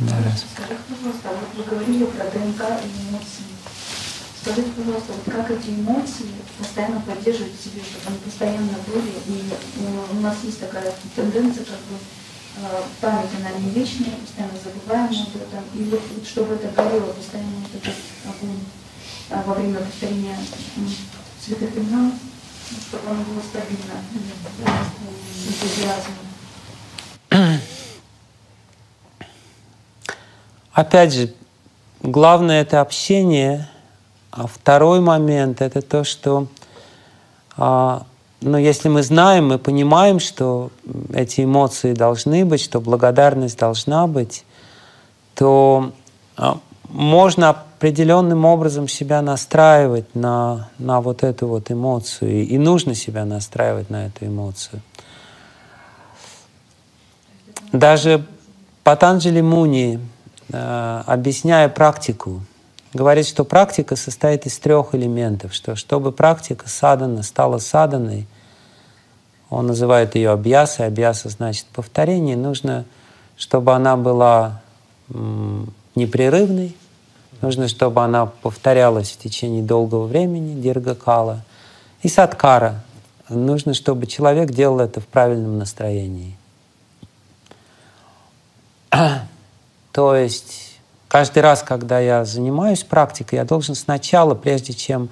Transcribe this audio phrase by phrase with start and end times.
[0.00, 0.14] Да.
[0.14, 3.50] Скажите, пожалуйста, вот вы говорили про ДНК и эмоции.
[4.40, 9.50] Скажите, пожалуйста, вот как эти эмоции постоянно поддерживать в себе, чтобы они постоянно были, и
[9.50, 15.10] э, у нас есть такая тенденция, как бы э, память, она не вечная, постоянно забываем
[15.10, 18.60] об этом, и вот, чтобы это горело постоянно вот этот огонь
[19.30, 20.38] а, во время повторения
[21.44, 22.12] святых имен,
[22.88, 23.98] чтобы оно было стабильно,
[25.50, 26.27] с
[30.78, 31.34] Опять же,
[32.02, 33.68] главное это общение,
[34.30, 36.46] а второй момент это то, что
[37.56, 38.04] а,
[38.40, 40.70] ну, если мы знаем, мы понимаем, что
[41.12, 44.44] эти эмоции должны быть, что благодарность должна быть,
[45.34, 45.90] то
[46.36, 53.24] а, можно определенным образом себя настраивать на, на вот эту вот эмоцию, и нужно себя
[53.24, 54.80] настраивать на эту эмоцию.
[57.72, 58.24] Даже
[58.84, 59.98] Патанджали Муни,
[60.50, 62.40] объясняя практику,
[62.92, 68.26] говорит, что практика состоит из трех элементов, что чтобы практика садана стала саданой,
[69.50, 72.84] он называет ее абьясой, абьяса значит повторение, нужно,
[73.36, 74.60] чтобы она была
[75.94, 76.76] непрерывной,
[77.40, 81.44] нужно, чтобы она повторялась в течение долгого времени, диргакала,
[82.02, 82.84] и садкара,
[83.28, 86.36] нужно, чтобы человек делал это в правильном настроении.
[89.98, 95.08] То есть каждый раз, когда я занимаюсь практикой, я должен сначала, прежде чем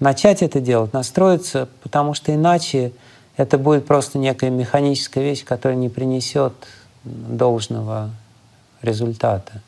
[0.00, 2.92] начать это делать, настроиться, потому что иначе
[3.36, 6.54] это будет просто некая механическая вещь, которая не принесет
[7.04, 8.12] должного
[8.80, 9.60] результата.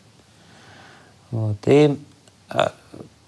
[1.31, 1.59] Вот.
[1.67, 2.01] И
[2.49, 2.73] а,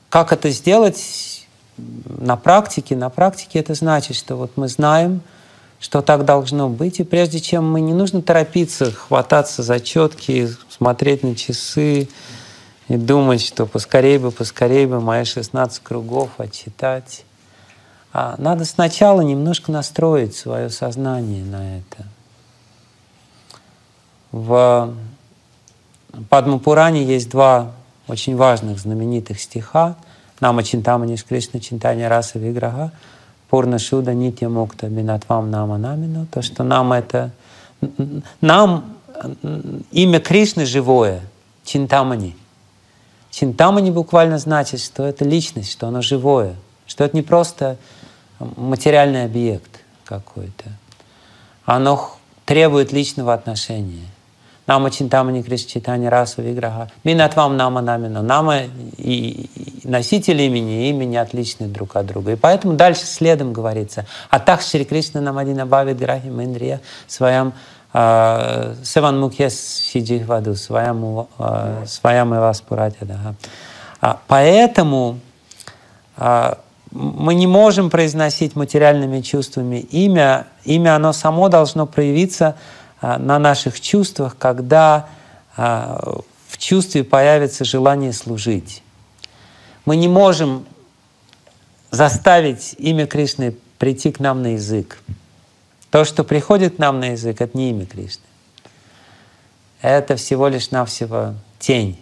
[0.08, 2.96] как это сделать на практике?
[2.96, 5.20] На практике это значит, что вот мы знаем,
[5.78, 7.00] что так должно быть.
[7.00, 12.08] И прежде чем мы не нужно торопиться, хвататься за четки, смотреть на часы
[12.88, 17.24] и думать, что поскорее бы, поскорее бы мои 16 кругов отчитать.
[18.12, 22.06] А надо сначала немножко настроить свое сознание на это.
[24.32, 24.94] В
[26.30, 27.72] Падмапуране есть два
[28.06, 29.96] очень важных, знаменитых стиха.
[30.40, 32.92] Нама Чинтамани Кришна Чинтани Раса Виграха—
[33.48, 37.30] Пурна Шуда Нитья Мукта Бинатвам Нама Намину, то, что нам это...
[38.40, 38.97] Нам
[39.90, 41.20] имя Кришны живое,
[41.64, 42.36] Чинтамани.
[43.30, 46.56] Чинтамани буквально значит, что это личность, что оно живое,
[46.86, 47.76] что это не просто
[48.38, 50.64] материальный объект какой-то.
[51.64, 52.10] Оно
[52.44, 54.06] требует личного отношения.
[54.66, 56.90] Нама Чинтамани Кришна Читани Раса Виграха.
[57.02, 58.22] Минатвам Нама Намину.
[58.22, 58.64] Нама
[58.98, 59.48] и,
[59.84, 62.32] носитель имени и имя отличны друг от друга.
[62.32, 64.04] И поэтому дальше следом говорится.
[64.28, 71.26] Атах Шри Кришна Намадина Бавид Грахи Индрия своям а, Севан Мукес Сиджих Ваду, своям
[71.86, 72.60] своям и вас
[74.28, 75.18] Поэтому
[76.16, 76.58] а,
[76.92, 80.46] мы не можем произносить материальными чувствами имя.
[80.64, 82.54] Имя, оно само должно проявиться
[83.00, 85.08] а, на наших чувствах, когда
[85.56, 88.84] в чувстве появится желание служить.
[89.84, 90.66] Мы не можем
[91.90, 95.00] заставить имя Кришны прийти к нам на язык.
[95.90, 98.24] То, что приходит нам на язык, это не имя Кришны.
[99.80, 101.98] Это всего лишь навсего тень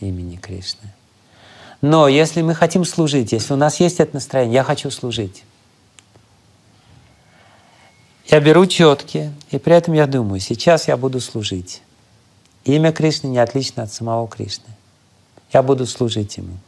[0.00, 0.92] имени Кришны.
[1.80, 5.44] Но если мы хотим служить, если у нас есть это настроение, я хочу служить,
[8.26, 11.82] я беру четки, и при этом я думаю, сейчас я буду служить.
[12.64, 14.68] Имя Кришны не отлично от самого Кришны.
[15.52, 16.58] Я буду служить Ему.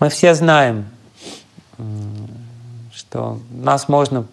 [0.00, 0.88] Мы все знаем,
[3.08, 4.26] что нас можно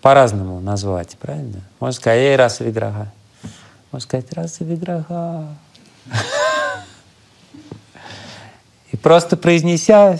[0.00, 1.60] по-разному назвать, правильно?
[1.78, 3.12] Можно сказать, эй, раса виграха.
[3.92, 5.46] Можно сказать, раса виграха.
[8.92, 10.18] И просто произнеся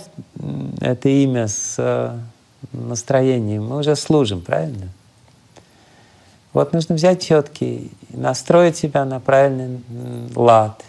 [0.80, 2.20] это имя с
[2.72, 4.88] настроением, мы уже служим, правильно?
[6.52, 9.80] Вот нужно взять четкий, настроить себя на правильный
[10.34, 10.84] лад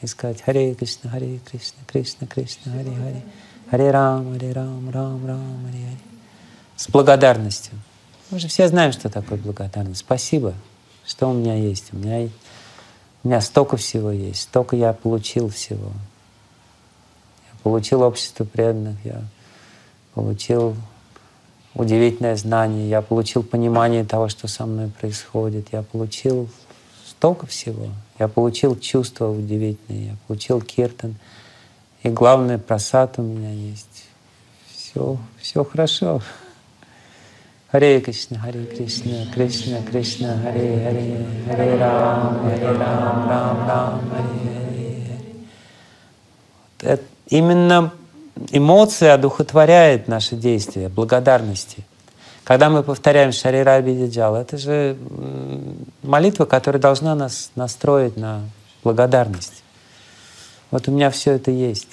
[0.00, 3.22] и сказать Харе Кришна, Харе Кришна, Кришна, Кришна, Харе Харе,
[3.72, 5.98] Харе Рам, Харе Рам, Рам, Рам, Харе Харе.
[6.76, 7.72] С благодарностью.
[8.30, 10.00] Мы же все знаем, что такое благодарность.
[10.00, 10.52] Спасибо,
[11.06, 11.86] что у меня есть.
[11.94, 12.28] У меня,
[13.24, 15.90] у меня столько всего есть, столько я получил всего.
[17.46, 19.22] Я получил общество преданных, я
[20.12, 20.76] получил
[21.72, 26.50] удивительное знание, я получил понимание того, что со мной происходит, я получил
[27.08, 27.86] столько всего.
[28.18, 31.16] Я получил чувства удивительные, я получил киртан.
[32.02, 34.08] И главное, просад у меня есть.
[34.74, 36.20] Все, все хорошо.
[37.70, 45.18] Харе Кришна, Харе Кришна, Кришна, Кришна, Харе Харе, Харе Рам, Харе Рам, Рам, Рам, Харе
[46.82, 47.00] Харе.
[47.28, 47.92] Именно
[48.50, 51.84] эмоция одухотворяет наши действия, благодарности.
[52.44, 54.98] Когда мы повторяем Шарира Абидиджал, это же
[56.02, 58.42] молитва, которая должна нас настроить на
[58.82, 59.62] благодарность.
[60.72, 61.88] Вот у меня все это есть.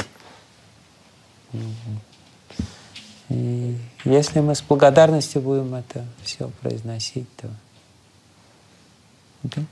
[3.29, 7.49] И если мы с благодарностью будем это все произносить, то...
[9.43, 9.65] Okay.